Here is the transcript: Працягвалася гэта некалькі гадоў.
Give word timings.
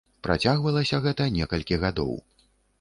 Працягвалася 0.27 1.01
гэта 1.05 1.29
некалькі 1.37 1.81
гадоў. 1.87 2.13